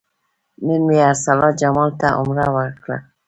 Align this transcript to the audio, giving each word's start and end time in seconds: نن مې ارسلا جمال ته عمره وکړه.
نن 0.65 0.81
مې 0.87 0.97
ارسلا 1.09 1.49
جمال 1.59 1.89
ته 1.99 2.07
عمره 2.19 2.47
وکړه. 2.55 2.97